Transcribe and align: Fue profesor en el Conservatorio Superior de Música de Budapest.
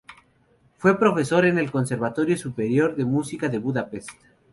Fue 0.79 0.97
profesor 0.97 1.45
en 1.45 1.59
el 1.59 1.69
Conservatorio 1.69 2.35
Superior 2.35 2.95
de 2.95 3.05
Música 3.05 3.49
de 3.49 3.59
Budapest. 3.59 4.09